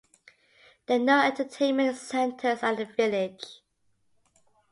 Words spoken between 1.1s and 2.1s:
entertainment